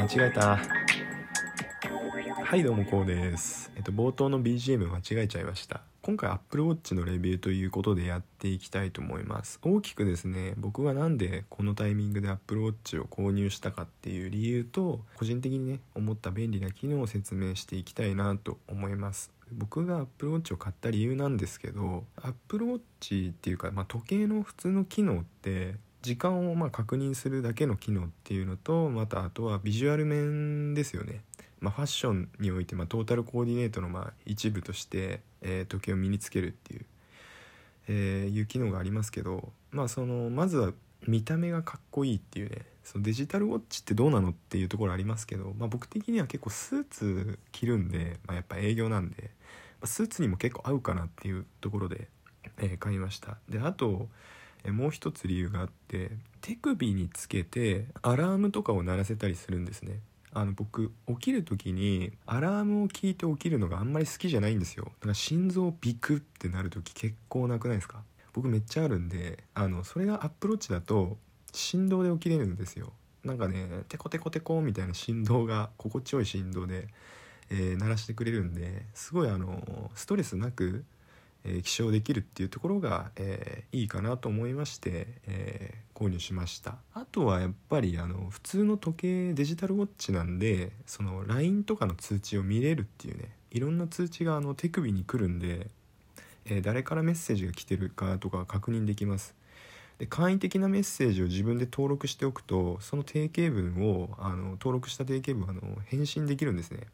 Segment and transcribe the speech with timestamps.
[0.00, 0.58] 間違えた。
[2.42, 3.70] はいどうもこうです。
[3.76, 5.82] えっと冒頭の BGM 間違えちゃいました。
[6.00, 9.60] 今回 Apple Watch のレビューということでやっていきたいと思います。
[9.62, 19.30] 大きくですね僕がなんでこのタイミングで Apple Watch を購入したかっていう理由と個人的にね思った便利な機能を説明していきたいなと思います。
[19.52, 31.22] 僕が Apple Watch を買った理由なんですけど Apple Watch っていうか、まあ、時計の普通の機能って時間をま確認するだけの機能っていうのとまたあとはビジュアル面ですよね、
[31.60, 36.86] まあ、ファッションにおいて、まトータルコーディネートのま一部として、え、時計を身につけるっていう、
[37.88, 40.72] え、いう機能がありますけど、まあ、そのまずは
[41.06, 49.30] 見た目がかっこいいっていうねそのデジタルウォッチってどうなのっていうところありますけど、まあ、僕的には結構スーツ着るんで、まあ、やっぱ営業なんで、
[49.80, 52.08] まスーツにも結構合うかなっていうところで、
[52.58, 53.36] えー、買いました。
[53.48, 54.08] であと
[54.66, 56.10] もう一つ理由があって
[56.40, 60.00] 手首につけてアラームとかを鳴らせたりするんですね。
[60.32, 64.84] あの僕起きる時にアラームを聞いて起きるのがあんまり好きじゃないんですよ。
[64.84, 68.02] だから心臓ビクってなる時結構なくないですか？
[68.32, 71.18] 僕めっちゃあるんであのそれがアップローチだと
[71.52, 72.92] 振動で起きれるんですよ。
[73.24, 76.86] なんかねテコテコテコみたいな振動が心地よい振動で、
[77.50, 80.84] えー、鳴らしてくれるんですごいあのストレスなく
[81.44, 86.76] え、起床できるっていうところが、えー、いいかなと思いまして、えー、購入しました。
[86.94, 95.68] あとはやっぱりあの普通の時計デジタルウォッチなんでその LINE とかの通知を見れるっていうねいろんな通知があの手首に来るんで、
[96.44, 99.34] え誰からメッセージが来てるかとか確認できます。
[99.98, 106.86] で簡易的なメッセージを自分で登録しておくとその定型文をあの登録した定型文をあの返信できるんですね。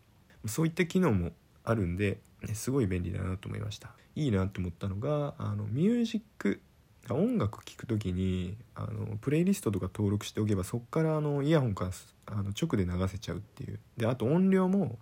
[0.47, 1.33] そういった機能も
[1.67, 2.19] あるんで
[2.55, 3.91] すごい便利だなと思いました。
[4.14, 6.62] いいなと思ったのがあのミュージック
[7.11, 11.91] 音楽聴く時にあのプレイリストとか登録しておけばそこからあのイヤホンから
[12.27, 13.78] あの直で流せちゃうっていう。
[13.97, 14.98] であと音量も、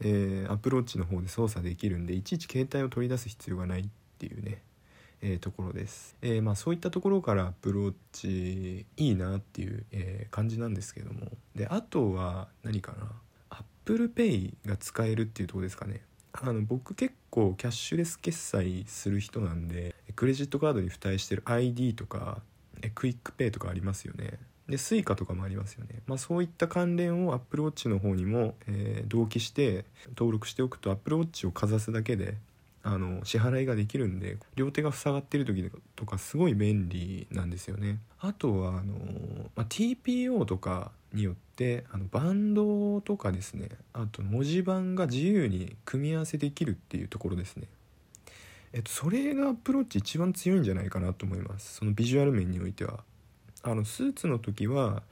[0.00, 3.84] えー、アプローチの方で操作できるんでいちいち携帯を取り出す必要がないっ
[4.18, 4.62] ていうね、
[5.20, 11.30] えー、ところです、えー、まあ、そういったところからアプローチいいなっていう、え感じなんですけども。
[11.54, 13.10] であとは何かな？
[13.84, 16.02] ApplePay が使えるっていうとこですかね。
[16.32, 22.42] あの僕結構キャッシュレス決済する人なんでクレジットカードに付帯してる ID とか
[22.96, 24.38] クイックペイとかありますよね。
[24.68, 29.84] で Suica とかもありますよね、まあ、そういった関連を Apple Watch の方にも、えー、同期して
[30.16, 32.38] 登録しておくと Apple Watch をかざすだけで
[32.82, 37.98] あの支払いができるんで両手が塞がってる時とかすごい便利なんですよね。
[38.20, 38.94] あとはあの、
[39.54, 47.68] まあ、TPO とかによっててあのバンドとかですねあと文字盤が自由に組み合わせできるっていうところですね。
[48.72, 51.76] えっとそれが Apple Watch 一番強いんじゃないかなと思います。
[51.76, 53.04] そのビジュアル面においては。
[53.62, 55.02] あのスーツの時は、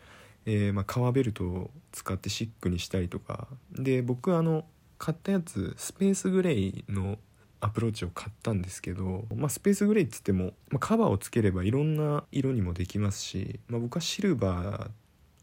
[0.45, 3.49] えー、まあ、革ベルトを使ってシックにしたりとか。
[3.73, 4.65] で僕あの
[4.99, 7.19] 買ったやつスペースグレイの
[7.61, 14.91] Apple Watch を買ったんですけど、まあ、スペースグレイっつっても、まあ、カバーをつければいろんな色にもできますし、まあ、僕はシルバー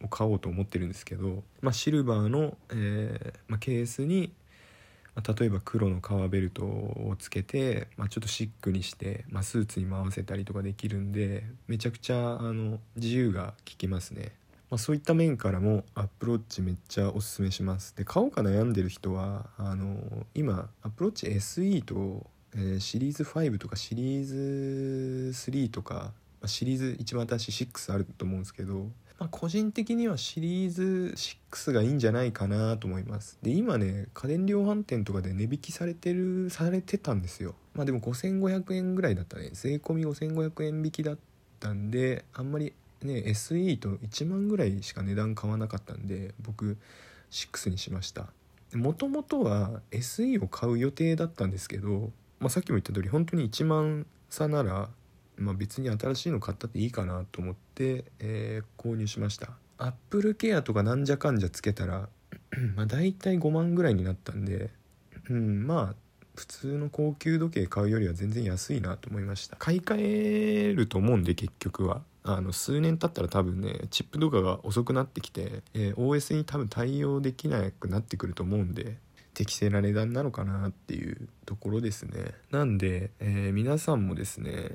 [0.04, 4.32] を買おうと思ってるんですけど、まあ、シルバーの、えーまあ、ケースに、
[5.16, 14.32] まあ、例えば黒の革ベルトをつけて、ま、ちょっとシックにして、ま、スーツにも合わせたりとかできるんでめちゃくちゃあの自由が利きますね。
[14.70, 19.98] まあ、そういった面からもアップローチめっちゃおすすめしますで買おうか悩んでる人はあの
[20.36, 26.12] 今アップローチ SE と、えー、シリーズ5とかシリーズ3とか
[26.46, 28.88] シリーズ一番新しい6あると思うんですけど、
[29.20, 31.14] まあ、個人的にはシリーズ
[31.52, 33.38] 6がいいんじゃないかなと思います。
[33.42, 37.56] で今ね家電量販店とかで値引きされてるされてたんですよ。
[37.74, 39.50] まあでも5500円ぐらいだったね。
[39.54, 41.18] 税込み5500円引きだっ
[41.60, 42.74] たんであんまり
[43.04, 46.78] ね SE と1万ぐらいしか値段買わなかったんで僕
[47.32, 48.28] 6にしました。
[48.74, 54.90] もともとは SE を買う予定だったんですけど、まあ、さっきも言った通り本当に1万差なら、
[55.40, 59.52] まあ、別に新しいの買ったっていいかなと思って、えー、購入しました。
[59.78, 62.10] アップルケアとかなんじゃかんじゃつけたら
[62.76, 64.70] まあ大体5万ぐらいになったんで
[65.30, 65.96] うんまあ
[66.36, 69.56] 普通の高級時計買うよりは全然安いなと思いました。
[69.58, 72.02] 買い替えると思うんで結局は。
[72.24, 78.98] あの数年経ったら多分ねチップとかが遅くなってきて、えー、OS に多分対応できなくなってくると思うんで
[79.34, 82.34] 適正な値段なのかなっていうところですね。
[82.52, 84.72] なんで、えー、皆さんもですね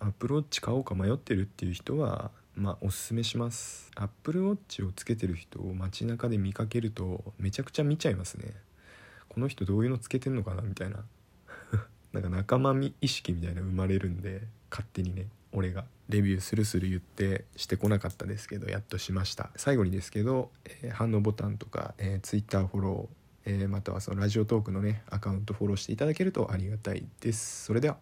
[0.00, 3.90] アプローチ買おうか迷ってるっていう人はまあおすすめします。
[3.94, 8.54] アップルウォッチをつけてる人を街中で見かけるとめちゃくちゃ見ちゃいますね。
[9.28, 11.04] この人どういうのつけてんのかなみたいな。
[12.12, 15.84] なんか仲間意識みたいな生まれるんで勝手にね俺が。
[16.08, 19.50] レビューするする言ってしてこなかったですけどやっとしました。
[19.56, 27.66] 最後にですけど、えー、反応ボタンとか、えー、Twitter フォロー、えー、またはそのラジオトークのねアカウントフォローしていただけるとありがたいです。
[27.66, 27.98] それでは。